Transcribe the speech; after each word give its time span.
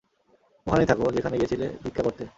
ওখানেই 0.67 0.87
থাকো, 0.91 1.03
যেখানে 1.17 1.35
গিয়েছিলে 1.39 1.65
ভিক্ষা 1.83 2.03
করতে। 2.07 2.23